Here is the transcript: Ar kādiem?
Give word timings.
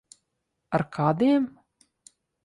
Ar 0.77 0.83
kādiem? 0.97 1.45